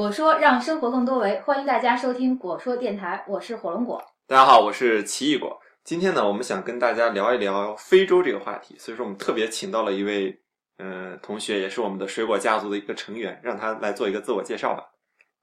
[0.00, 4.02] 果说让生活更多维，欢迎大家收听果说电台，我是火龙果。
[4.26, 5.60] 大家好，我是奇异果。
[5.84, 10.40] 今天呢，我们想跟大家聊一聊非洲这个话题，所以说我们特别请到了一位
[10.78, 14.86] 嗯、呃同学，也是我们的水果家族的一个成员，让他来做一个自我介绍吧。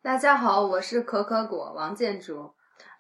[0.02, 2.52] 大家好，我是可可果王建竹。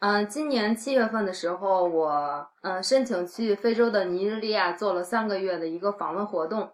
[0.02, 6.70] 嗯、今年七月份的时候，我嗯、申请去非洲的尼日利亚做了三个月的一个访问活动，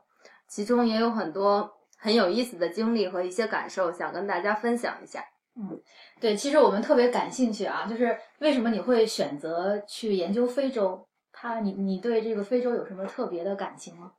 [0.50, 1.72] 其中也有很多
[2.04, 5.24] 很有意思的经历和一些感受，想跟大家分享一下。
[5.56, 5.80] 嗯
[6.20, 11.08] 对，其实我们特别感兴趣啊，就是为什么你会选择去研究非洲？
[11.32, 14.12] 他，你你对这个非洲有什么特别的感情吗？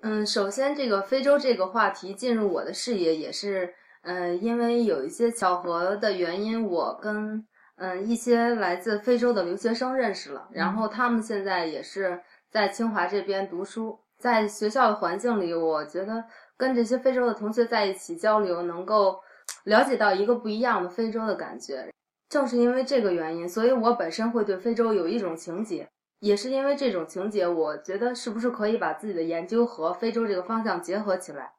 [0.00, 7.46] 嗯，首先这个非洲这个话题进入我的视野也是，嗯、因为有一些巧合的原因，我跟
[7.76, 16.24] 嗯一些来自非洲的留学生认识了，然后他们现在也是在清华这边读书，在学校的环境里，我觉得
[16.56, 19.20] 跟这些非洲的同学在一起交流，能够
[19.64, 21.88] 了解到一个不一样的非洲的感觉。
[22.28, 25.88] 正是因为这个原因，所以我本身会对非洲有一种情结。
[26.20, 31.52] 也是因为这种情节，我觉得是不是可以把自己的研究和非洲这个方向结合起来，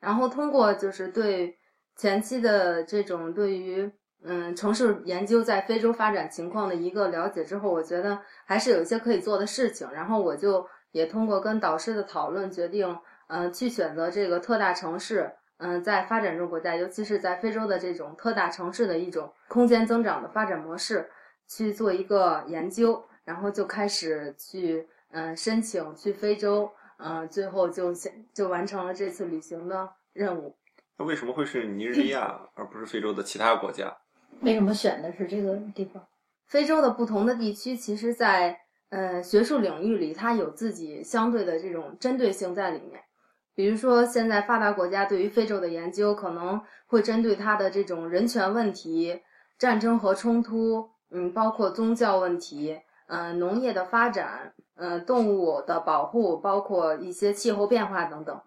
[0.00, 1.56] 然后通过就是对
[1.96, 3.88] 前期的这种对于
[4.24, 12.98] 嗯城市研究在非洲发展情况的一个了解之后，我觉得还是有一些可以做的事情，然后我就也通过跟导师的讨论，决定
[13.30, 15.32] 嗯、呃去选择这个特大城市。
[15.62, 21.10] 嗯，在发展中国家，尤其是在非洲的这种特大城市的一种空间增长的发展模式，
[21.46, 23.04] 去做一个研究。
[23.22, 30.56] 然后就开始去嗯申请去非洲，嗯，最后就先就完成了这次旅行的任务。
[30.96, 33.94] 那为什么会是尼日利亚而不是非洲的其他国家？
[34.40, 36.02] 为什么选的是这个地方？
[36.46, 38.58] 非洲的不同的地区，其实在
[38.88, 43.00] 呃学术领域里，它有自己相对的这种针对性在里面。
[43.54, 49.20] 比如说，现在发达国家对于非洲的研究，可能会针对它的这种人权问题、
[49.58, 52.80] 战争和冲突，嗯，包括宗教问题。
[53.06, 58.40] 呃，农业的发展，呃，动物的保护，包括一些气候变化等等。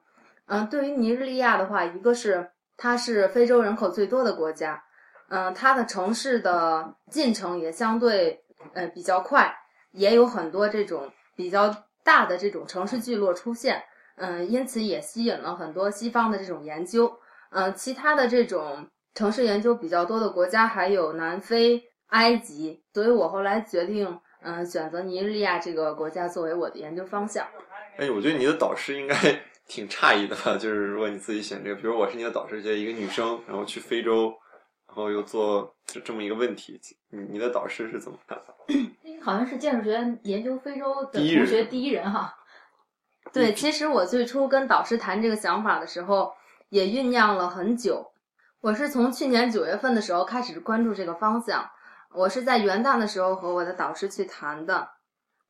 [0.46, 4.82] 嗯、对于尼日利亚的话，一个是它是非洲人口最多的国家，
[5.28, 8.42] 嗯、它的城市的进程也相对
[8.74, 9.54] 呃比较快，
[9.92, 13.84] 也有很多这种比较大的这种城市聚落出现，
[14.16, 17.20] 嗯、因此也吸引了很多西方的这种研究。
[17.52, 24.20] 嗯、其他的这种城市研究比较多的国家还有南非、埃及，所以我后来决定。
[24.46, 27.48] 嗯，选择尼日利亚这个国家作为我的研究方向。
[27.96, 29.16] 哎，我觉得你的导师应该
[29.70, 30.58] 挺诧异的吧？
[30.58, 34.34] 就是如果你自己选这个，比如我是你的导师，就一个女生，然后去非洲，
[34.86, 36.78] 然后又做这这么一个问题，
[37.12, 38.54] 你你的导师是怎么看法？
[39.24, 42.36] 好像是建筑学院研究非洲的同学第一人哈。
[43.34, 46.32] 对，其实我最初跟导师谈这个想法的时候，
[46.70, 48.12] 也酝酿了很久。
[48.62, 51.70] 我是从去年九月份的时候开始关注这个方向。
[52.14, 54.88] 我是在元旦的时候和我的导师去谈的，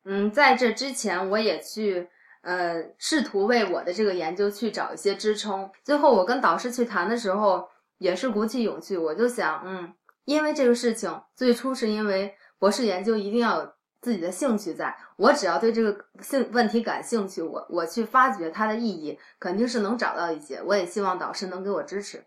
[0.06, 2.08] 嗯，在这之前我也去
[2.40, 5.70] 呃试图为我的这个研究去找一些支撑。
[5.82, 7.68] 最后我跟导师去谈的时候，
[7.98, 9.92] 也是鼓起勇气，我就想，嗯，
[10.24, 13.72] 因为这个事情最初是因为博士研究一定要有
[14.04, 20.60] 自己的兴趣在，我只要对这个兴问题感兴趣，我我去发掘它的意义，肯定是能找到一些。
[20.62, 22.22] 我也希望导师能给我支持。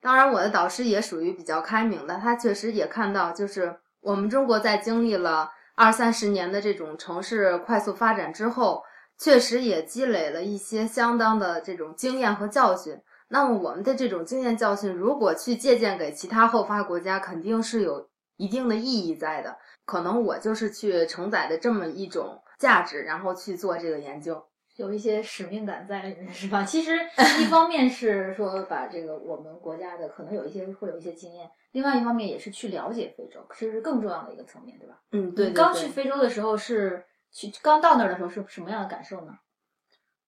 [0.00, 8.84] 当然，我的导师也属于比较开明的，他确实也看到，就是我们中国在经历了二三十年的这种城市快速发展之后，
[9.18, 12.96] 确实也积累了一些相当的这种经验和教训。
[13.28, 19.56] 那么，我们的这种经验教训，如果去借鉴给其他后发国家，肯定是有一定的意义在的。
[19.86, 24.44] 可能我就是去承载的这么一种价值，然后去做这个研究。
[24.76, 26.62] 有一些使命感在里面，是吧？
[26.62, 26.98] 其实
[27.40, 35.00] 一方面是说把这个我们国家的可能有一些会有一些经验，另外一方面也是去了解非洲，这是更重要的一个层面，对吧？
[35.12, 37.02] 嗯，对刚去非洲的时候是
[37.32, 39.32] 去刚到那儿的时候是什么样的感受呢？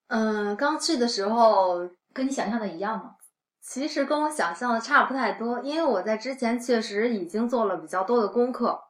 [0.06, 3.16] 嗯，刚去的时候，跟你想象的一样吗？
[3.60, 8.80] 其实跟我想象的差不太多，因为我在之前确实已经做了比较多的功课，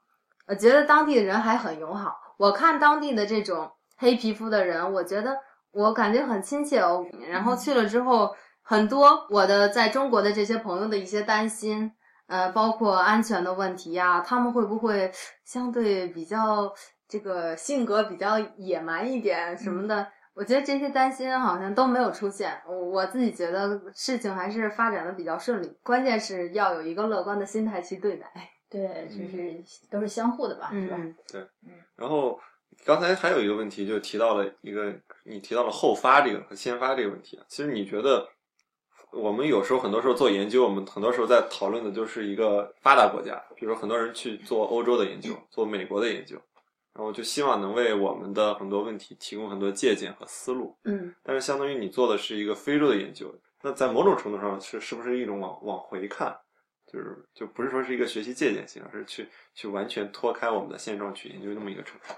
[0.49, 2.17] 我觉得当地的人还很友好。
[2.39, 5.37] 我看当地的这种黑皮肤的人，我觉得
[5.73, 7.05] 我感觉很亲切哦。
[7.29, 11.93] 然后去了之后，很多我的在中国的这些朋友的一些担心，
[12.29, 15.13] 呃，包括安全的问题呀、他们会不会
[15.45, 16.73] 相对比较
[17.07, 20.07] 这个性格比较野蛮一点什么的？
[20.35, 22.63] 我觉得这些担心好像都没有出现。
[22.67, 28.27] 我我自己觉得事情还是发展的比较顺利，关键是要有一个乐观的心态去对待。
[28.71, 30.97] 对，就是都是相互的吧，是吧？
[31.33, 31.47] 对，
[31.97, 32.39] 然后
[32.85, 34.95] 刚才还有一个问题，就提到了一个
[35.25, 37.45] 你提到了后发这个和先发这个问题啊。
[37.49, 38.29] 其实你觉得
[39.11, 46.37] 我们有时候很多时候做研究，我们很多时候在讨论的就是一个发达国家，比如说很多人去做欧洲的研究，做美国的研究，
[46.93, 50.77] 然后就希望能为我们的很多问题提供很多借鉴和思路。
[50.85, 56.39] 嗯但是相当于你做的是一个非洲的研究，那在某种程度上是是不是一种往往回看？
[56.93, 62.15] 就是就不是说是一个学习借鉴性，而是去去完全脱开我们的现状去研究那么一个城市。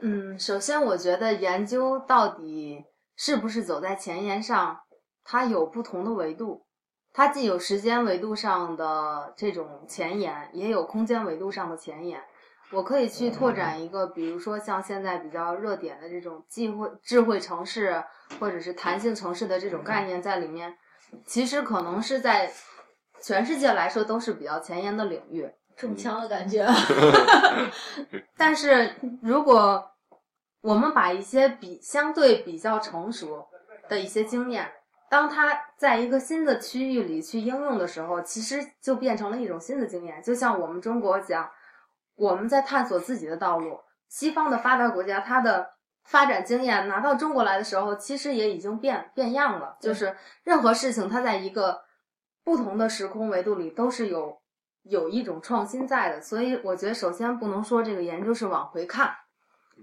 [0.00, 2.84] 嗯，首先我觉得研究到底
[3.16, 4.80] 是不是走在前沿上，
[5.22, 6.66] 它有不同的维度，
[7.12, 12.22] 它既有时间维度上的这种前沿，也有空间维度上的前沿。
[12.72, 18.02] 我可以去拓展一个，比如说像现在比较热点的这种智慧智慧城市，
[18.38, 20.74] 或者是弹性城市的这种概念在里面，
[21.26, 22.50] 其实可能是在
[23.22, 25.50] 全世界来说都是比较前沿的领域。
[25.76, 26.66] 中枪的感觉。
[28.36, 29.92] 但是如果
[30.60, 33.46] 我们把一些比相对比较成熟
[33.88, 34.70] 的一些经验，
[35.08, 40.22] 当它在一个新的区域里去应用的时候，其实就变成了一种新的经验。
[40.22, 41.50] 就像我们中国讲，
[42.14, 45.70] 我们在探索自己的道路，西方的发达国家它的
[46.04, 49.78] 发展经验拿到中国来的时候，其实也已经变变样了。
[49.80, 50.14] 就是
[50.44, 51.80] 任何事情，它在一个
[52.44, 54.40] 不同的时空维度里都是有
[54.82, 56.20] 有一种创新在的。
[56.20, 59.14] 所以我觉得，首先不能说这个研究是往回看。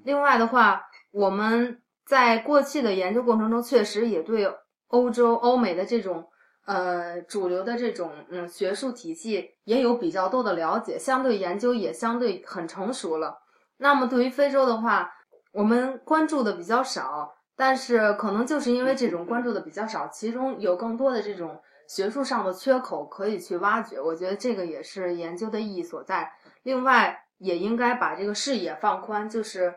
[0.04, 4.48] 另外的话，我们在过去的研究过程中，确实也对
[4.88, 6.30] 欧洲、欧美的这种
[6.66, 13.40] 呃主流的这种嗯学术体系也有比较多的了解，相对研究也相对很成熟了。
[13.78, 15.12] 那么对于非洲的话，
[15.52, 24.00] 我们关注的比较少，但是可能就是因为这种关注的比较少，其中有更多的这种学术上的缺口可以去挖掘。
[24.00, 26.32] 我觉得这个也是研究的意义所在。
[26.64, 29.74] 另外，也应该把这个视野放宽，就是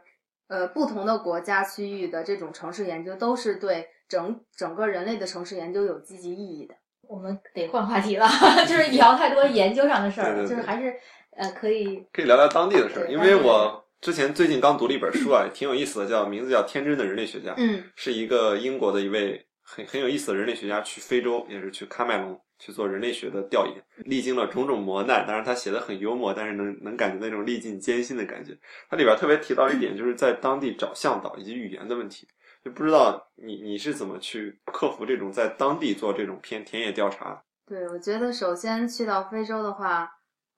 [0.49, 6.75] 呃，不同的国家区域的这种城市研究都是对整整个人类的城市研究有积极意义的。
[7.03, 8.29] 我们得换话题了，
[8.69, 10.95] 就是聊太多研究上的事儿了，对对对就是还是
[11.37, 25.25] 呃可以可以聊聊当地的事儿，因为我之前最近刚读了一本书啊，挺有意思的，叫名字叫《天真的人类学家》，嗯是一个英国的一位很很有意思的人类学家去非洲，也是去喀麦隆去做人类学的调研，历经了种种磨难。
[25.25, 28.59] 当然，他写的很幽默，但是能能感觉那种历尽艰辛的感觉。
[28.89, 32.27] 它里边特别提到一点，就是在当地找向导以及语言的问题。
[32.65, 37.43] 就不知道你你是怎么去克服这种在当地做这种偏田野调查？
[37.67, 40.11] 对，我觉得首先去到非洲的话，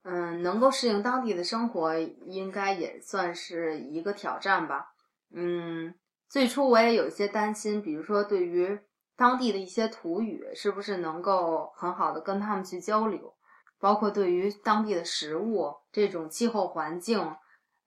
[0.03, 4.87] 嗯，能够适应当地的生活，应该也算是一个挑战吧。
[5.33, 5.93] 嗯，
[6.27, 8.77] 最初我也有一些担心，比如说对于
[9.23, 13.33] 当地的一些土语，是不是能够很好的跟他们去交流，
[13.79, 17.33] 包括对于当地的食物、这种气候环境，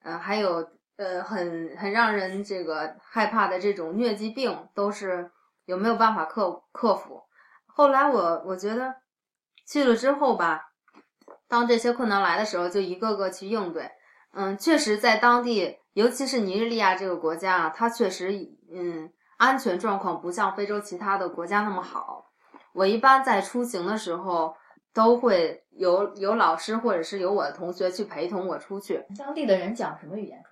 [0.03, 0.67] 呃、还有
[0.97, 5.31] 呃很很让人这个害怕的这种疟疾病，都是
[5.67, 7.25] 有没有办法克克服。
[7.67, 8.95] 后来我我觉得
[9.69, 10.73] 去了之后吧，
[11.49, 13.91] 当这些困难来的时候，就一个个去应对。
[14.33, 18.33] 嗯，确实在当地，尤其是尼日利亚这个国家啊，它确实
[18.73, 22.27] 嗯安全状况不像非洲其他的国家那么好。
[22.73, 24.55] 我一般在出行的时候，
[24.93, 29.05] 都会有有老师或者是有我的同学去陪同我出去。
[29.19, 30.43] 当地的人讲什么语言？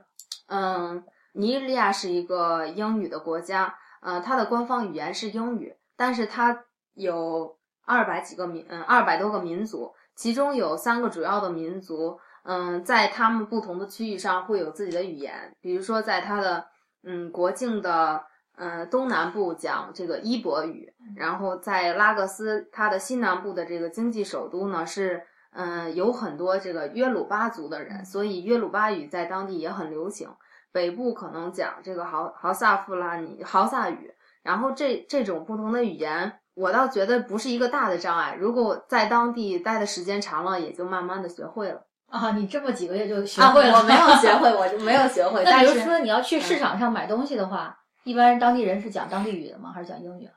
[0.49, 6.65] 嗯，尼日利亚是一个英语的国家，呃，它的官方语言是英语，但是它
[6.95, 16.67] 有二百几个民，嗯，二百多个民族，其中有三个主要的民族，嗯，在他们不同的区域上会有自己的语言，比如说在它的
[17.03, 18.25] 嗯国境的
[18.57, 25.23] 嗯东南部讲这个伊博语，然后在拉各斯它的西南部的这个经济首都呢是。
[25.57, 30.29] 嗯，有很多这个约鲁巴族的人，所以约鲁巴语在当地也很流行。
[30.73, 38.35] 北部可能讲这个豪豪萨富拉尼豪萨语，然后这这种不同的语言，我倒觉得不是一个大的障碍。
[38.37, 41.87] 如果在当地待的时间长了，也就慢慢的学会了。
[42.09, 43.79] 啊，你这么几个月就学啊，会了？
[43.79, 45.45] 我没有学会，我就没有学会。
[45.45, 49.73] 那但比如说你要去市场上买东西的话，一般当地人是讲当地语的吗？
[49.75, 50.29] 还是讲英语？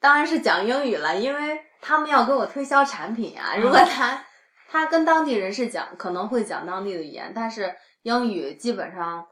[0.00, 3.54] 当然是讲英语了，因为他们要给我推销产品啊。
[3.56, 4.24] 如果嗯他
[4.68, 9.24] 他跟当地人是讲，可能会讲当地的语言，但是英语基本上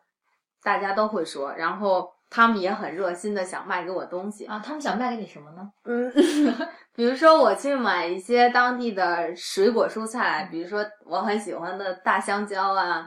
[0.63, 4.47] 大家都会说，然后他们也很热心的想卖给我东西。
[4.47, 5.73] 啊，他们想卖给你什么呢？
[5.85, 6.13] 嗯，
[6.95, 13.07] 比如说我去买一些当地的水果蔬菜，比如说我很喜欢的大香蕉啊，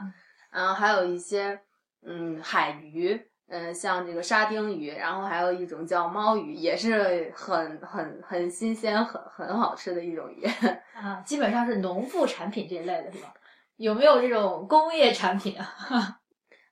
[0.50, 1.58] 嗯还有一些
[2.04, 10.44] 嗯海鱼，嗯、像这个沙丁鱼，然后还有一种叫猫鱼，也是很很很新鲜、很很好吃的一种鱼。
[10.94, 13.32] 啊，基本上是农副产品这一类的是吧？
[13.76, 16.18] 有没有这种工业产品啊？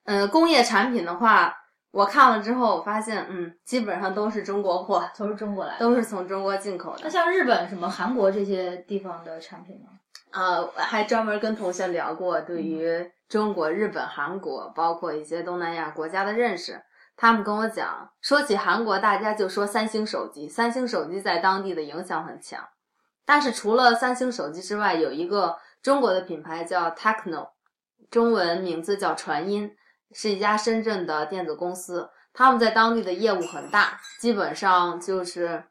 [0.04, 1.54] 嗯， 工业产品的话，
[1.90, 7.00] 我看了之后，我发现，嗯，基本上都是中国货，都是中国来的，都是从中国进口的。
[7.04, 9.88] 那像日本、什么韩国这些地方的产品呢？
[10.30, 16.82] 呃，还专门跟同学聊过对于中国、日本、韩国，包括一些东南亚国家的认识。
[17.16, 22.62] 他们跟我讲，说起韩国，大家就说三星手机，三星手机在当地的影响很强。
[23.24, 27.52] 但是除了三星手机之外，有一个中国的品牌叫 Techno，
[28.10, 29.74] 中文名字叫传音，
[30.10, 32.10] 是一家深圳的电子公司。
[32.34, 35.64] 他们在当地的业务很大，基本上就是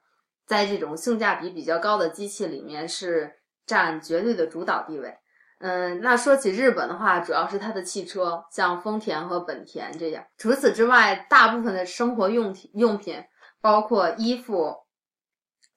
[0.48, 3.32] 在这种性价比比较高的机器里面是
[3.68, 5.20] 占绝对的主导地位。
[5.64, 10.26] 嗯，那说起日本的话，主要是它的汽车，像丰田和本田这样。
[10.36, 13.24] 除此之外，大部分的生活用品用品，
[13.62, 14.76] 包括衣服、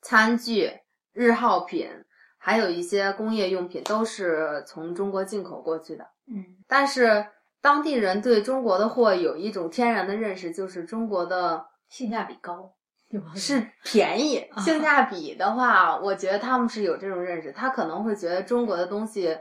[0.00, 0.73] 餐具、
[1.12, 1.91] 日耗品，
[2.38, 6.07] 还有一些工业用品，都是从中国进口过去的。
[6.26, 7.26] 嗯，但是
[7.61, 12.73] 当地人对中国的货有一种天然的认识，就是中国的性价比高，
[13.35, 14.49] 是便宜。
[14.59, 19.37] 性价比的话，我觉得他们是有这种认识，他可能会觉得中国的东西。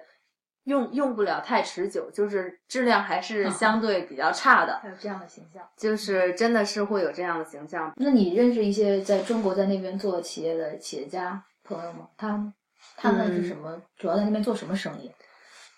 [0.66, 4.80] 用用不了太持久，就是质量还是相对比较差的。
[4.82, 7.92] 还有这样的形象，就是真的是会有这样的形象。
[7.98, 12.08] 那你认识一些在中国在那边做企业的企业家朋友吗？
[12.16, 12.54] 他
[12.96, 13.82] 他们是什么？
[13.98, 15.12] 主要在那边做什么生意？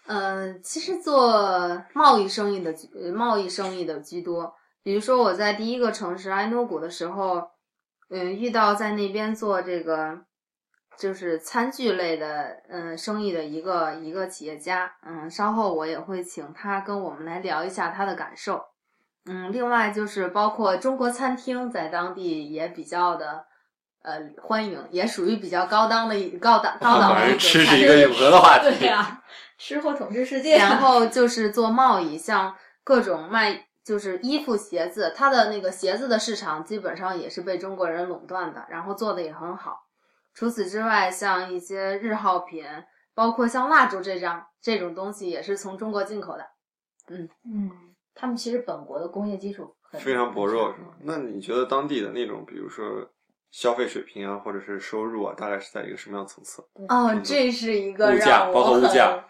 [0.08, 2.75] 嗯，其实做贸易生意的
[3.12, 4.54] 贸易生意的居多。
[4.84, 7.50] 比如说我在第一个城市埃诺古的时候，
[8.10, 10.25] 嗯，遇到在那边做这个。
[10.98, 18.64] 就是餐具类的，嗯，生意的一个一个企业家，嗯，稍后我也会请他跟我们来聊一下他的感受，
[19.25, 23.46] 嗯，另外就是包括中国餐厅在当地也比较的，
[24.04, 29.22] 呃，欢迎，也属于比较高档的高档高档的一个吃是一个永恒的话题，对呀，
[29.58, 30.58] 吃货统治世界。
[30.58, 39.85] 然后就是做贸易，像各种卖就是衣服、鞋子，它的那个鞋子的市场基本上也是被中国人垄断的，然后做的也很好。
[40.36, 42.65] 除此之外，像一些日耗品，
[43.13, 46.46] 包括像蜡烛这张这种东西，也是从中国进口的。
[47.08, 47.72] 嗯嗯，
[48.13, 50.89] 他们其实本国的工业基础非常薄弱，是吗？
[51.00, 52.86] 那你觉得当地的那种，比如说
[53.50, 56.62] 消费水平啊，或者是收入啊，大概是在一个什么样层次？
[56.89, 59.24] 哦，这是一个物价，包括物价，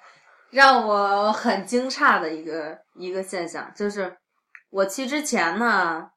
[0.50, 4.17] 让我很惊诧的一个一个现象，就是
[4.71, 6.09] 我去之前呢，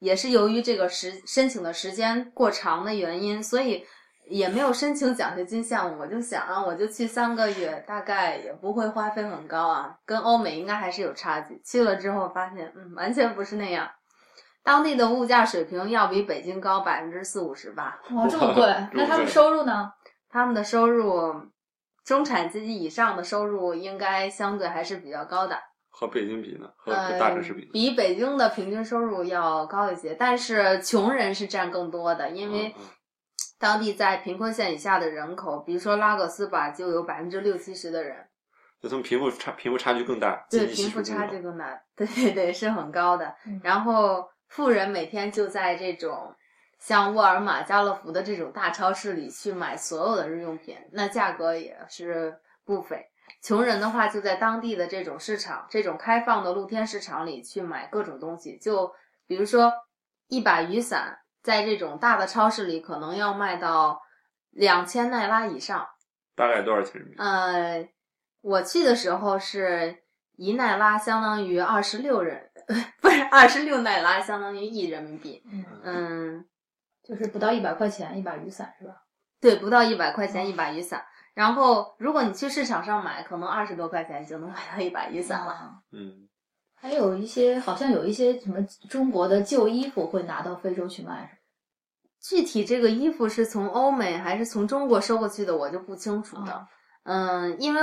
[0.00, 3.86] 也是由于这个时申请的时间过长的原因，所以。
[4.26, 11.60] 也没有申请奖学金项目，我就想啊，我就去三个月，大概也不会花费很高啊，跟欧美应该还是有差距。
[11.64, 13.90] 去了之后发现，嗯，完全不是那样。
[14.62, 18.00] 当地的物价水平要比北京高百分之四五十吧？
[18.12, 18.64] 哇，这么贵！
[18.94, 19.92] 那他们收入呢？
[20.30, 21.34] 他们的收入，
[22.02, 25.58] 中产阶级以上的收入应该相对还是比较高的。
[25.90, 26.68] 和北京比呢？
[26.76, 27.66] 和大城市比？
[27.66, 32.74] 比北京的平均收入要高一些，但是穷人是占更多的，因为。
[33.64, 38.14] 当地在贫困线以下的人口，比如说拉各斯吧，就有百分之六七十的人，
[38.78, 43.34] 就他们贫富差贫富差距更大，对贫富差距更大，对对对，是很高的。
[43.62, 46.34] 然后富人每天就在这种
[46.78, 53.06] 像沃尔玛、家乐福的这种大超市里去买所有的日用品，那价格也是不菲。
[53.40, 58.92] 穷人的话就在当地的这种市场，这种开放的露天市场里去买各种东西，就
[59.26, 59.72] 比如说
[60.28, 61.20] 一把雨伞。
[61.44, 64.00] 在这种大的超市里，可能要卖到
[64.50, 65.86] 两千奈拉以上。
[66.34, 67.22] 大概多少钱人民币？
[67.22, 67.88] 呃，
[68.40, 70.02] 我去的时候是
[70.36, 72.50] 一奈拉相当于二十六人，
[73.02, 75.42] 不是二十六奈拉相当于一人民币。
[75.84, 76.44] 嗯，
[77.02, 78.94] 就是不到一百块钱一把雨伞是吧？
[79.38, 81.04] 对，不到一百块钱一把雨伞。
[81.34, 85.82] 然后如果你去市场上买，可能二十多块钱就能买到一把雨伞了。
[85.92, 86.26] 嗯。
[86.76, 91.38] 还有一些，好像有一些什么中国的旧衣服会拿到非洲去卖。
[92.20, 96.66] 具体这个衣服是从欧美还是从中国收过去的，我就不清楚的。
[97.04, 97.80] 嗯，因为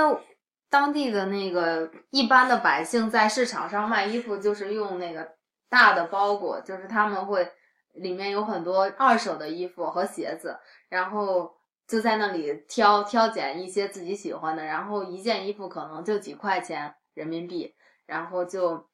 [0.68, 5.28] 当地的那个一般的百姓在市场上卖衣服，就是用那个
[5.68, 7.48] 大的包裹，就是他们会
[7.92, 10.58] 里面有很多二手的衣服和鞋子，
[10.88, 11.52] 然后
[11.86, 17.72] 就在那里挑挑拣一些自己喜欢的，然后一件衣服可能就几块钱人民币，
[18.06, 18.86] 然后就。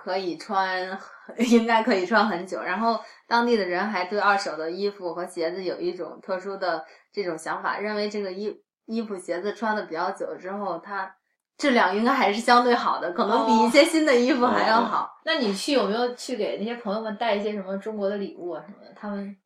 [0.00, 0.96] 可以穿，
[1.50, 2.62] 应该可以穿很久。
[2.62, 11.12] 然后当地的人还对二手的衣服和鞋子有一种特殊的这种想法，认为这个衣衣服鞋子穿的比较久之后，它
[11.56, 15.10] 质量应该还是相对好的，可能比一些新的衣服还要好。
[15.24, 18.94] 那你去有没有去给那些朋友们带一些什么中国的礼物啊什么的？
[18.94, 19.36] 他们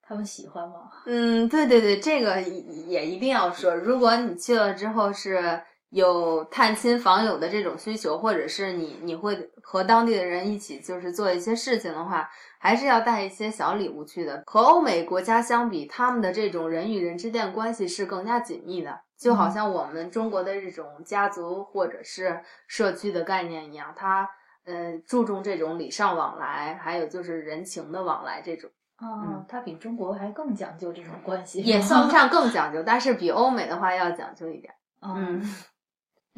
[0.00, 0.90] 他们喜欢吗？
[1.04, 5.62] 嗯，对对对，这个也一定要说，如果你去了之后是。
[5.90, 12.28] 有探亲访友的这种需求，或者是你你会和当地的人一起就是做一些事情的话，
[12.58, 14.42] 还是要带一些小礼物去的。
[14.46, 24.28] 和欧美国家相比，他们的这种人与人之间关系是更加紧密的，就好像我们中国的这种家族或者是社区的概念一样，它
[24.66, 28.70] 呃注重这种礼尚往来，还有就是人情的往来这种。
[29.00, 34.74] 哦，它比中国还更讲究这种关系，也算不上更讲究，但是比欧美的话要讲究一点。
[35.00, 35.40] 嗯，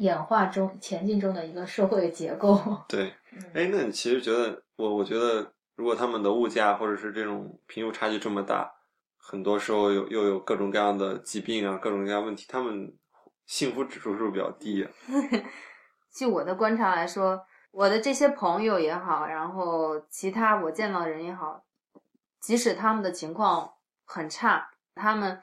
[0.01, 2.59] 演化中前进中的一个社会结构。
[2.89, 3.13] 对，
[3.53, 8.71] 哎，那你其实觉得，我我觉得，如果他们的物价或者是这种贫富差距这么大，
[9.17, 12.91] 很多时候有又有各种各样的疾病啊，各种各样问题，他们
[13.45, 14.91] 幸福指数是不是比较低啊？
[16.11, 17.39] 据我的观察来说，
[17.71, 21.63] 我的这些朋友也好，然后其他我见到的人也好。
[22.41, 23.71] 即使他们的情况
[24.03, 25.39] 很差，他们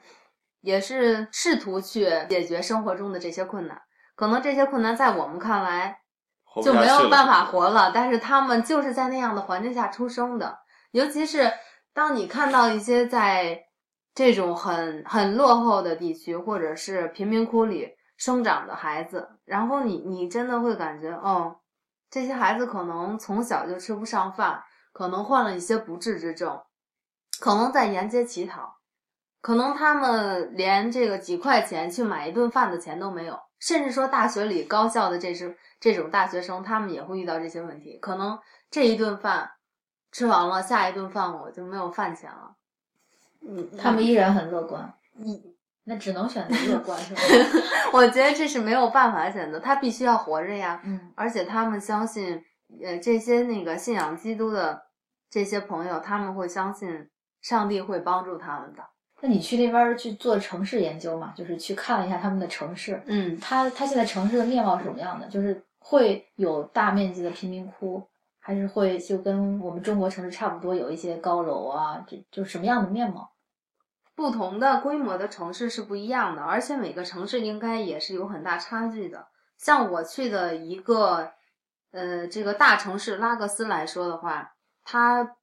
[0.59, 3.81] 也是试图去解决生活中的这些困难。
[4.19, 6.01] 可能这些困难在我们看来
[6.61, 10.59] 就没有办法活了，但是他们就是在那样的环境下出生的。
[10.91, 11.49] 尤其是
[11.93, 13.63] 当你看到一些在
[14.13, 21.55] 这种很很落后的地区或者是贫民窟里生长的孩子，然后你你真的会感觉，哦，
[22.09, 24.61] 这些孩子可能从小就吃不上饭，
[24.91, 26.61] 可能患了一些不治之症。
[27.39, 28.78] 可能在沿街乞讨，
[29.41, 37.97] 可能他们连这个几块钱去买一顿饭的钱都没有，甚至说大学里高校的这是这种大学生，他们也会遇到这些问题。
[37.99, 38.37] 可能
[38.69, 39.51] 这一顿饭
[40.11, 42.55] 吃完了，下一顿饭我就没有饭钱了。
[43.41, 44.93] 嗯，他们依然很乐观。
[45.15, 45.41] 一
[45.85, 47.21] 那只能选择乐观是吧？
[47.93, 50.81] 我觉得这是没有办法的选择，他必须要活着呀。
[50.83, 52.43] 嗯，而且他们相信，
[52.83, 54.83] 呃，这些那个信仰基督的
[55.29, 57.09] 这些朋友，他们会相信。
[57.41, 58.83] 上帝会帮助他们的。
[59.21, 61.33] 那你去那边去做城市研究嘛？
[61.35, 63.01] 就是去看了一下他们的城市。
[63.05, 65.27] 嗯，他他现在城市的面貌是什么样的？
[65.27, 68.01] 就是会有大面积的贫民窟，
[68.39, 72.03] 还是会就跟我们中国城市差不多，有一些高楼啊？
[72.07, 73.31] 这就什么样的面貌？
[74.15, 79.27] 不同的规模的城市是不一样的，而且每个城市应该也是有很大差距的。
[79.57, 81.31] 像我去的一个
[81.91, 85.35] 呃这个大城市拉各斯来说的话，它。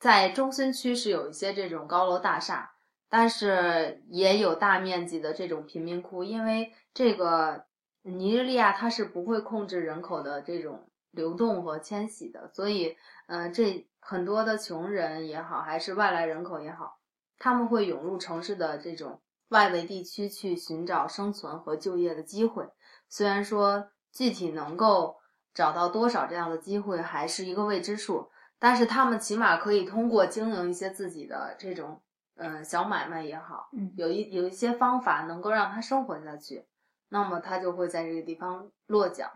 [0.00, 2.72] 在中心区是有一些这种高楼大厦，
[3.08, 7.64] 但是也有大面积的这种贫民窟，因为这个
[8.02, 16.98] 尼日利亚它是不会控制人口的这种流动和迁徙的，所以，呃，这很多的穷人也好，还是外来人口也好，
[17.38, 22.68] 他们会涌入城市的这种外围地区去寻找生存和就业的机会。
[23.08, 25.16] 虽然说具体能够
[25.54, 28.30] 找到多少这样的机会，还是一个未知数。
[28.56, 32.00] 但是他们起码可以通过经营一些自己的这种，
[32.36, 36.64] 嗯，小买卖也好，有一有一些方法能够让他生活下去，
[37.08, 39.30] 那么他就会在这个地方落脚，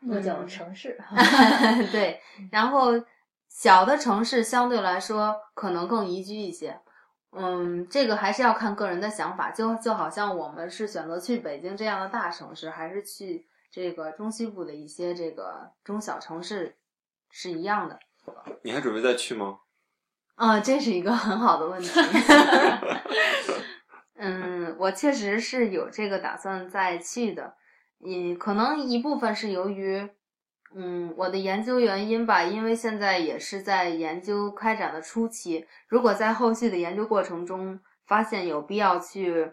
[0.00, 0.96] 落脚城市。
[1.90, 2.20] 对，
[2.52, 2.92] 然后
[3.48, 6.80] 小的城市相对来说可能更宜居一些，
[7.32, 16.76] 嗯，这个还是要看个人的想法，就就好像我们是选择去北京这样的大城市，还是去这个中西部的一些这个中小城市
[17.28, 17.98] 是一样的。
[18.62, 19.58] 你还准备再去吗？
[20.36, 21.88] 啊，这是一个很好的问题。
[24.18, 27.54] 嗯，我确实是有这个打算再去的。
[28.04, 30.08] 嗯，可能一部分是由于，
[30.74, 32.42] 嗯，我的研究原因吧。
[32.42, 39.52] 因为现在也是在研究开展的初期，如果在后续的研究过程中发现有必要去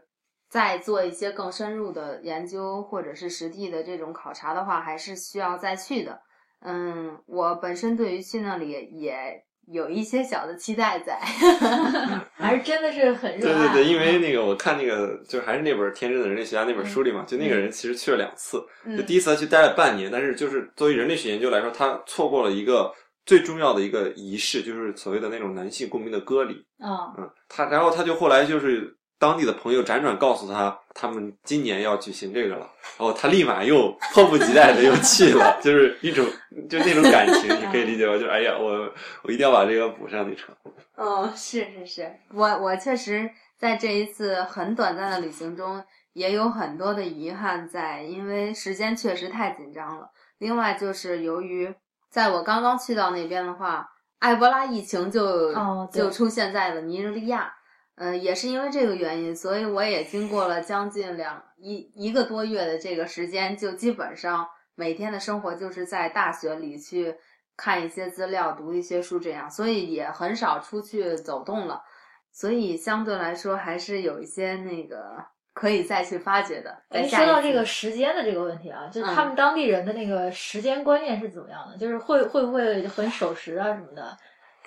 [0.50, 6.22] 再做一些更深入的研究，或者是实地的这种考察的话，还是需要再去的。
[6.60, 11.18] 嗯，我本身对于去那里也有一些小的期待在
[12.36, 13.68] 还是真的是很热爱。
[13.68, 18.64] 对对对，因为那个我看那个，就还是那本《天真的人类学家》那本书里嘛，就那个人其实去了两次，
[18.98, 22.92] 就第一次他去待了半年，但是就是作为人类学研究来说，他错过了一个
[23.26, 26.66] 最重要的一个仪式，就是所谓的那种男性共鸣的割礼。
[26.80, 28.96] 啊，嗯，他然后他就后来就是。
[29.24, 36.26] 当地的朋友辗转告诉他，他们今年要举行这个了，然后他立马又迫不及待的又去了，就是一种
[36.70, 38.12] 就那种感情，你可以理解吧？
[38.16, 40.54] 就是哎呀，我我一定要把这个补上那场。
[40.98, 45.82] 哦，是是是，我我确实在这一次很短暂的旅行中
[46.12, 50.10] 也有很多的遗憾在，因为时间确实太紧张了。
[50.40, 51.74] 另外就是由于
[52.12, 53.88] 在我刚刚去到那边的话，
[54.20, 55.54] 埃博拉疫情就
[55.88, 57.54] 就出现在了尼日利亚。
[57.96, 67.16] 嗯，也是因为这个原因，所以我也经过了将近两一一个多月的这个时间，就基本上每天的生活就是在大学里去
[67.56, 71.84] 看一些资料、读一些书这样，所以也很少出去走动了。
[72.32, 76.76] 所以相对来说，还是有一些那个可以再去发掘的。
[76.90, 81.78] 哎，说到这个时间的这个问题啊，就他们当地人的那个时间观念是怎么样的？
[81.78, 84.18] 就是会会不会很守时啊什么的？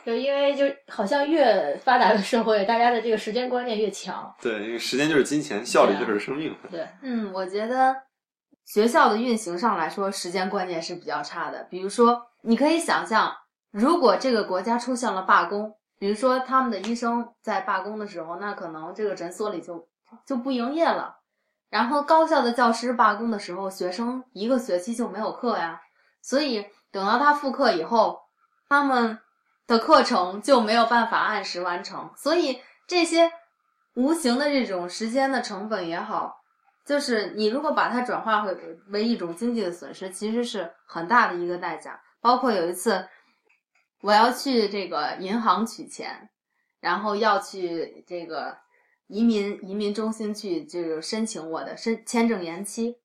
[0.07, 4.33] 就因为就好像越发达的社会，大家的这个时间观念越强。
[4.41, 6.57] 对，因为时间就是金钱，效率就是生命。
[6.71, 7.93] 对，嗯，我觉得
[8.65, 11.67] 学校的运行上来说，时间观念是比较差的。
[11.69, 13.35] 比如说，你可以想象，
[13.73, 19.89] 如果这个国家出现了罢工，比如说他们的医生在罢工的时候，那可能这个诊所里就
[20.25, 21.17] 就不营业了。
[21.69, 25.81] 然后高校的教师罢工的时候，学生一个学期就没有课呀。
[26.23, 28.21] 所以等到他复课以后，
[28.69, 29.19] 他们
[29.67, 32.11] 的课程就没有办法按时完成。
[32.17, 33.31] 所以这些
[33.95, 36.37] 无形的这种时间的成本也好，
[36.85, 38.57] 就是你如果把它转化为
[38.89, 42.01] 为一种经济的损失，其实是很大的一个代价。
[42.21, 43.09] 包括有一次，
[44.01, 46.29] 我要去这个银行取钱，
[46.81, 48.59] 然后要去这个
[49.07, 52.97] 移民移民中心去就是申请我的申签证延期，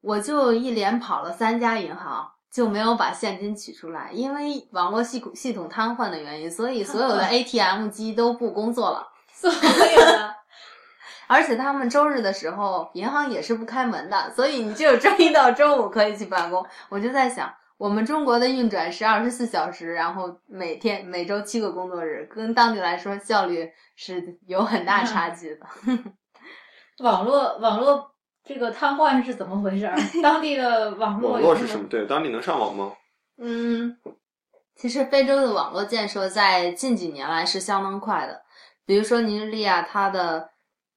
[0.00, 2.32] 我就一连跑了三家银行。
[2.52, 9.06] 就没有把现金取出来，因为网络系统系统瘫痪的原因，所以所有的 ATM 机都不工作了。
[9.32, 10.34] 所以呢，
[11.26, 16.66] 而且他们周日的时候，银行也是不开门的，所以你只有周一到周五可以去办公。
[16.88, 25.66] 我就在想，我们中国的运转是二十四小时，然后每天每周七个工作日，跟当地来说效率是有很大差距的。
[27.02, 28.10] 网络网络
[28.44, 29.96] 这个瘫痪是怎么回事儿？
[30.22, 31.86] 当地的网络网络是什么？
[31.88, 32.92] 对，当地能上网吗？
[33.38, 33.96] 嗯，
[34.74, 38.42] 其实非洲的网络建设在近几年来是相当快的。
[38.84, 40.50] 比如说尼日利亚，它的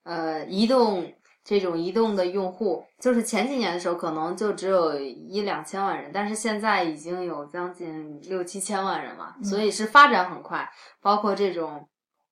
[0.04, 10.68] 呃移动这种移动的用户，就是前几年的时候可能就只有一两千万人，但是现在已经有将近六七千万人了，所以是发展很快。
[11.02, 11.88] 包括这种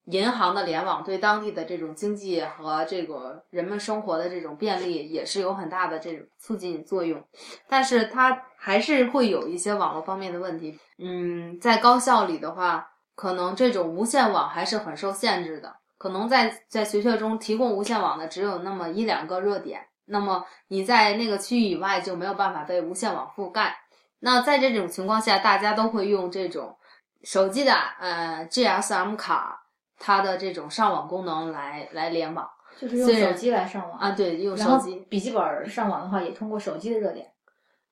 [0.06, 7.24] 银行的联网，对当地的这种经济和这个人们生活的这种便利也是有很大的这种促进作用。
[7.68, 10.80] 但是它还是会有一些网络方面的问题。
[10.98, 15.76] 嗯，在高校里的话，可能这种无线网还是很受限制的。
[15.98, 23.78] 可能在在学校中提供无线网的只有那么一两个热点，那么你在那个区域以外就没有办法被无线网覆盖。
[24.20, 26.76] 那在这种情况下，大家都会用这种
[27.24, 29.61] 手机的呃 GSM 卡，
[30.04, 34.96] 它的这种上网功能来来联网就是用手机来上网啊，对，用手机。
[35.08, 37.32] 笔记本儿上网的话，也通过手机的热点。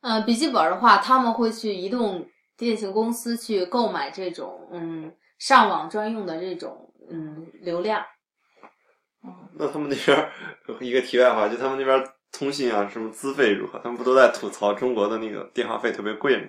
[0.02, 2.26] 呃，笔记本的话，他们会去移动
[2.58, 8.04] 电信公司去购买这种嗯上网专用的这种嗯流量。
[9.54, 10.32] 那他们那边儿
[10.80, 13.78] 一个题外话，就他们那边儿通信啊，什么资费如何？
[13.80, 16.48] 他们不都在吐槽中国的那个电话费特别贵吗？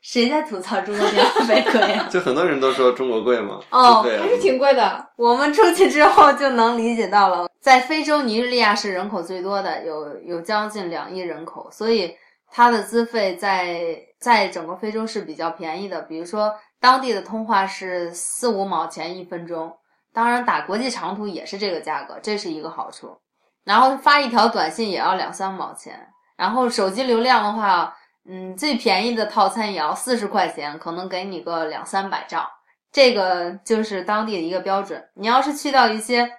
[0.00, 2.06] 谁在吐槽中国电话费贵呀？
[2.10, 5.08] 就很多人都说中国贵嘛，哦还是挺贵的。
[5.16, 12.16] 我们出去之后就能理解到了，在非洲尼日利亚是人口最多的，有有将近两亿人口，所以
[12.50, 16.00] 它的资费在在整个非洲是比较便宜的。
[16.02, 19.76] 比如说，当地的通话是四五毛钱一分钟，
[20.14, 23.18] 当然打国际长途也是这个价格，这是一个好处。
[23.64, 27.94] 然后发一条短信也要两三毛钱，然后手机流量的话，
[28.30, 32.46] 嗯，最便宜的套餐也要四十块钱，可能给你个两三百兆。
[32.92, 35.02] 这个就是当地的一个标准。
[35.14, 36.30] 你要是去到一些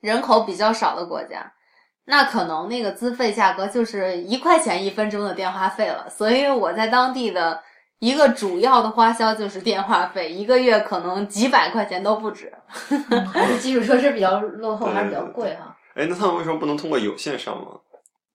[0.00, 1.52] 人口比较少的国家，
[2.04, 6.08] 那可能那个资费价格就是一块钱一分钟的电话费了。
[6.08, 7.62] 所以我在当地的
[7.98, 12.52] 一个主要的花销就是电话费，一个月可能几百块钱都不止。
[12.90, 15.76] 嗯还是基础设施比较落后，还是比较贵哈。
[15.94, 17.80] 哎，那他们为什么不能通过有线上网？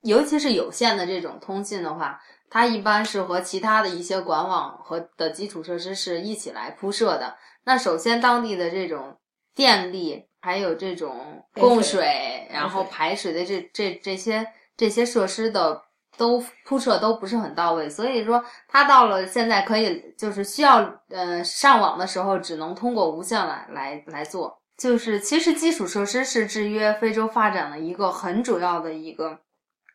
[0.02, 2.20] 尤其是有线的这种通信的话，
[2.54, 7.36] 它一般是和其他的一些管网和的基础设施是一起来铺设的。
[7.64, 9.18] 那首先当地的这种
[9.56, 15.82] 电力，还有这种供水，然后排水的这这这些这些设施的
[16.16, 24.62] 都铺设都不是很到位，所以说它到了现在可以就是需要呃上网的时候，只能通过无线来来来做。
[24.78, 29.40] 就是其实基础设施是制约非洲发展的一个很主要的一个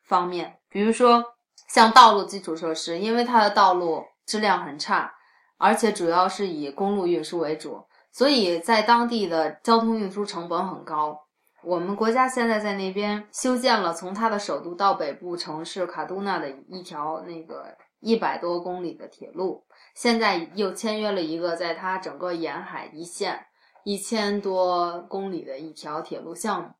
[0.04, 1.22] 方面，比如说
[1.68, 5.12] 像道路基础设施，因为它的道路质量很差，
[5.57, 11.26] 而且主要是以公路运输为主，所以在当地的交通运输成本很高。
[11.62, 23.44] 我们国家现在在那边修建了从它的首都到北部城市卡杜纳的一条那个一百多公里的铁路，现在又签约了一个在它整个沿海一线
[23.85, 26.70] 一千多公里的一条铁路项目，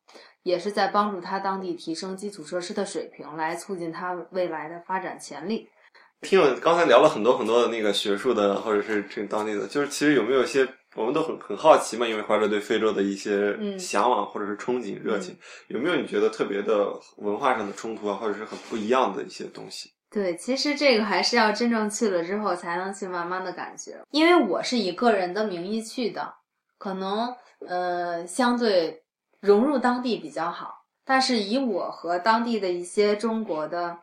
[0.49, 5.69] 也是在帮助他当地提升基础设施的水平，来促进他未来的发展潜力。
[6.21, 19.91] 听我刚才聊了很多很多的那个学术的，或者是这个当地的，就是其实有没有一些我们都很很好奇嘛，因为怀着对非洲的一些嗯向往或者是憧憬、热情，有没有你觉得特别的文化上的冲突啊，或者是很不一样的一些东西？
[20.11, 26.33] 对，其实这个还是要真正去了之后才能去慢慢的感觉，因为我是以个人的名义去的，
[26.77, 27.33] 可能
[27.67, 29.03] 呃相对
[29.39, 33.99] 融入当地比较好，但是以我和当地的一些中国的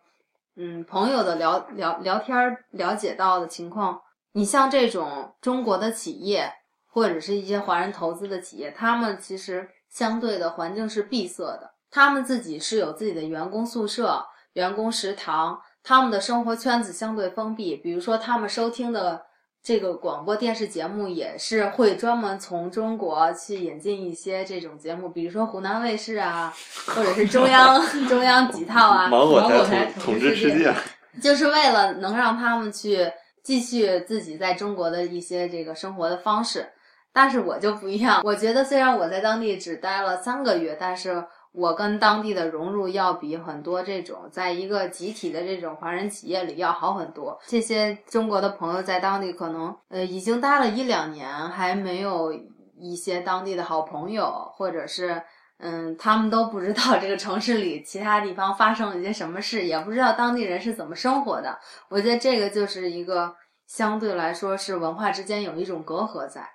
[0.57, 4.01] 嗯朋友的聊聊聊天了解到的情况，
[4.33, 6.53] 你像这种中国的企业
[6.87, 15.61] 或者是一些华人投资的企业，他们其实相对的环境是闭塞的，他们自己是有自己的员工宿舍、员工食堂。
[15.83, 19.26] 他们的生活圈子相对封闭，比如说他们收听的
[19.67, 26.55] 这个广播电视节目也是会专门从中国去引进一些这种节目，比如说湖南卫视啊，
[26.87, 30.73] 或者是中央 中央几套啊，芒果台台统统治世界，
[31.21, 33.11] 就是为了能让他们去
[33.43, 36.69] 继续自己在中国的一些这个生活的方式。
[37.13, 41.25] 但是我就不一样，我觉得虽然我在当地只待了三个月，但是
[41.57, 47.41] 我跟当地的融入要比很多这种在一个集体的这种华人企业里要好很多。
[47.47, 52.31] 这些中国的朋友在当地可能呃已经待了一两年，还没有
[52.79, 55.23] 一些当地的好朋友，或者是
[55.57, 61.59] 嗯，他们都不知道这个城市里其他地方发生了一些什么事，也不知道当地人是怎么生活的。
[61.89, 63.35] 我觉得这个就是一个
[63.67, 66.47] 相对来说是文化之间有一种隔阂在。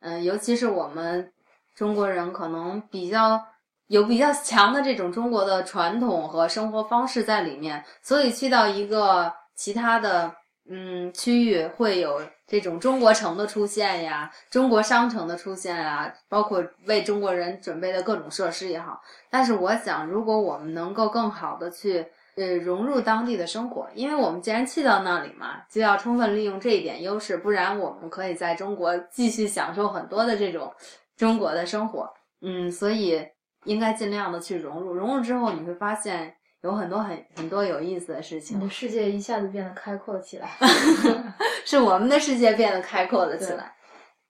[0.00, 1.32] 嗯，尤其是我们
[1.76, 3.40] 中国人可能比较
[3.88, 10.32] 有比较强的这种中国的传统和生活方式在里面，所以去到一个其他的
[10.70, 19.00] 嗯区域，会有这种中国城的出现呀，中国商城的出现呀，包括为中国人准备的各种设施也好。
[19.30, 30.72] 但是我想，如果我们能够更好的去呃融入当地的生活，因为我们既然去到那里嘛，就要充分利用这一点优势，不然我们可以在中国继续享受很多的这种
[31.16, 32.08] 中国的生活。
[32.40, 33.26] 嗯，所以
[33.68, 40.48] 应该尽量的去融入，融入之后你会发现有很多很很多有意思的事你情，的世界一下子变得开阔起来。
[41.66, 43.74] 是我们的世界变得开阔了起来。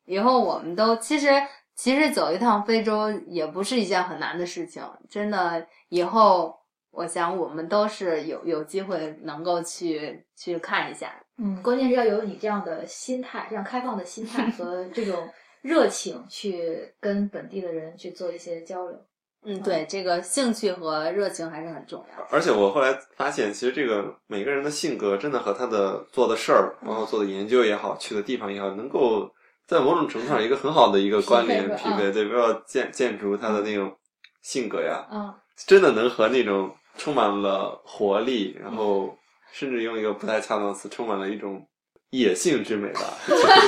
[0.05, 1.29] 以后我们都其实
[1.77, 5.64] 其实走一趟非洲也不是一件很难的事情，真的。
[5.88, 6.59] 以后
[6.90, 11.14] 我想我们都是有有机会能够去去看一下。
[11.37, 15.29] 嗯，关键是要有你这样的心态，这样开放的心态 和这种
[15.62, 18.98] 热情，去跟本地的人去做一些交流。
[19.44, 22.27] 嗯，对，这个兴趣和热情还是很重要。
[22.31, 29.31] 而且我后来发现，其实这个每个人的性格真的和他的做的事儿，包括做的研究也好，去的地方也好，能够
[29.66, 32.11] 在某种程度上有一个很好的一个关联匹配。
[32.11, 33.96] 对，比如说建建筑他的那种
[34.42, 35.33] 性格呀，嗯，
[35.66, 39.16] 真的能和那种充满了活力，然后
[39.53, 41.64] 甚至用一个不太恰当的词，充满了一种
[42.11, 43.01] 野性之美吧，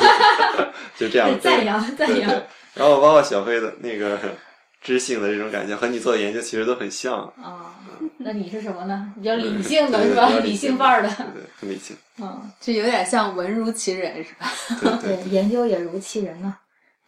[0.98, 2.30] 就这样赞扬赞扬。
[2.74, 4.18] 然后包括小黑的那个
[4.80, 7.22] 知性的这种感觉，和你做的研究其实都很像。
[7.42, 7.74] 啊，
[8.18, 9.12] 那你是什么呢？
[9.16, 10.28] 比较理性的是吧？
[10.42, 11.08] 理性范儿的。
[11.08, 11.96] 对对，很理性。
[12.18, 14.50] 嗯，就有点像文如其人，是吧？
[15.02, 16.56] 对对，研究也如其人呢。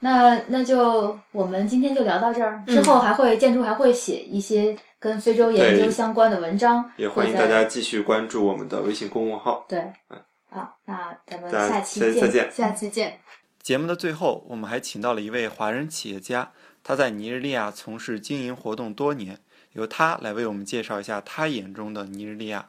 [0.01, 9.65] 那那就我们今天就聊到这儿，之后还会建筑还会写一些跟非洲研究相关的文章，也欢迎大家继续关注我们的微信公众号。
[9.69, 9.81] 对。
[10.11, 10.19] 嗯
[10.55, 12.51] 好，那咱们下期再再见。
[12.53, 13.19] 下期见。
[13.63, 16.53] 节目的最后，我们还请到了一位华人企业家，
[16.85, 19.39] 他在尼日利亚从事经营活动多年，
[19.73, 22.69] 由他来为我们介绍一下他眼中的尼日利亚。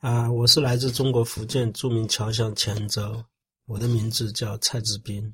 [0.00, 3.24] 啊，我是来自中国福建著名侨乡泉州，
[3.66, 5.32] 我的名字叫蔡志斌，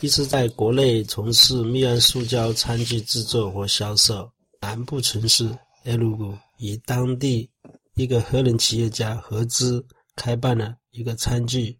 [0.00, 4.30] 一直在国内从事密胺塑胶餐具制作和销售。
[4.60, 5.50] 南部城市
[5.84, 7.50] 埃鲁古与当地
[7.94, 11.76] 一个黑人企业家合资开办了一个餐具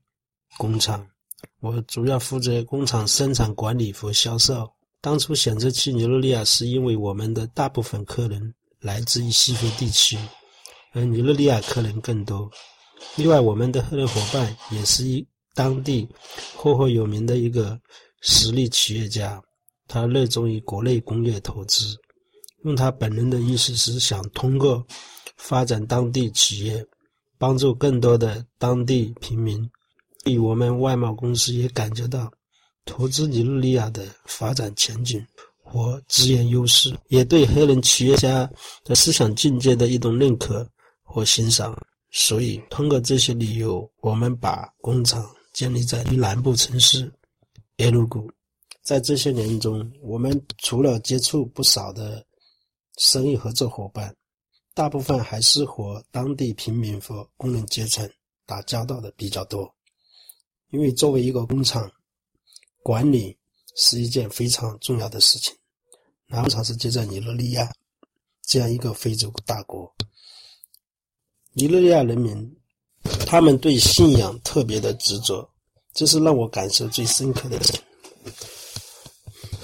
[0.58, 1.06] 工厂，
[1.60, 4.68] 我主要负责工厂生产管理和销售。
[5.02, 10.16] 当初选择去尼日利亚，是因为我们的大部分客人来自于西非地区。
[10.92, 12.48] 而尼日利亚客人更多。
[13.16, 16.08] 另外，我们的合作伙伴也是一当地
[16.54, 17.76] 赫赫有名的一个
[18.20, 19.42] 实力企业家，
[19.88, 21.96] 他热衷于国内工业投资。
[22.64, 24.86] 用他本人的意思是想通过
[25.36, 26.86] 发展当地企业，
[27.38, 29.68] 帮助更多的当地平民。
[30.26, 32.30] 与我们外贸公司也感觉到
[32.84, 35.24] 投资尼日利亚的发展前景
[35.62, 38.50] 和资源优势，也对黑人企业家
[38.84, 40.68] 的思想境界的一种认可
[41.02, 41.76] 和欣赏。
[42.10, 47.10] 所以，通过这些理由，我们把工厂建立在南部城市
[47.76, 48.30] 耶鲁谷。
[48.82, 52.22] 在这些年中，我们除了接触不少的
[52.98, 54.14] 生意合作伙伴，
[54.74, 58.06] 大部分还是和当地平民和工人阶层
[58.44, 59.72] 打交道的比较多。
[60.70, 61.90] 因为作为一个工厂，
[62.82, 63.36] 管理
[63.76, 65.54] 是一件非常重要的事情。
[66.26, 67.70] 哪怕是接在尼日利亚
[68.42, 69.94] 这样一个非洲大国，
[71.52, 72.56] 尼日利亚人民
[73.26, 75.48] 他们对信仰特别的执着，
[75.92, 77.82] 这是让我感受最深刻的事情。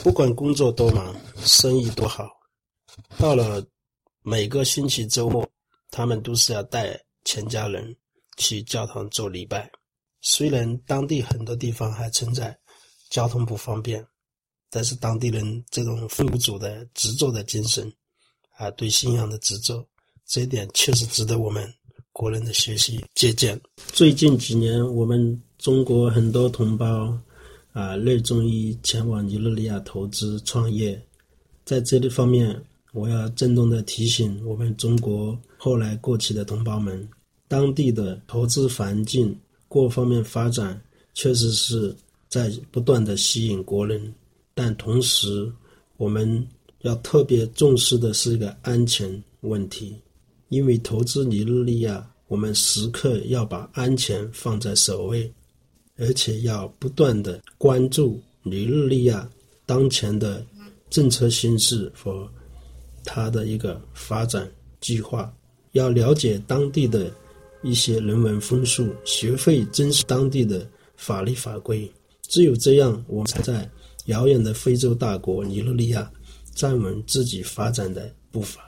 [0.02, 2.28] 不管工作多忙，生意多好，
[3.18, 3.64] 到了
[4.22, 5.48] 每个星期周末，
[5.90, 7.96] 他们都是要带全家人
[8.36, 9.70] 去教堂做礼拜。
[10.20, 12.56] 虽然当地很多地方还存在
[13.10, 14.04] 交通不方便，
[14.70, 17.92] 但是当地人这种奉主的执着的精神，
[18.56, 19.86] 啊，对信仰的执着，
[20.26, 21.72] 这一点确实值得我们
[22.12, 23.60] 国人的学习借鉴。
[23.88, 27.16] 最近几年，我们中国很多同胞
[27.72, 31.00] 啊，热衷于前往尼日利亚投资创业，
[31.64, 37.08] 在这里方面，我要郑重的提醒我们中国后来过去的同胞们，
[37.46, 39.38] 当地的投资环境。
[39.70, 41.94] 各方面发展确实是
[42.28, 44.14] 在不断的吸引国人，
[44.54, 45.50] 但同时
[45.96, 46.46] 我们
[46.82, 49.96] 要特别重视的是一个安全问题，
[50.48, 55.32] 因为投资尼日利亚，我们时刻要把安全放在首位，
[55.96, 59.28] 而且要不断的关注尼日利亚
[59.66, 60.44] 当前的
[60.90, 62.28] 政策形势和
[63.04, 65.32] 它的一个发展计划，
[65.72, 67.12] 要了解当地的。
[67.64, 70.64] 一些人文风俗，学会遵守当地的
[70.94, 71.90] 法律法规。
[72.28, 73.68] 只有这样，我才在
[74.04, 76.08] 遥远的非洲大国尼日利亚
[76.54, 78.67] 站稳自己发展的步伐。